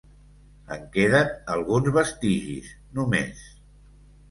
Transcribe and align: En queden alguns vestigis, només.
En 0.75 0.87
queden 0.95 1.29
alguns 1.57 1.93
vestigis, 1.99 2.73
només. 3.01 3.47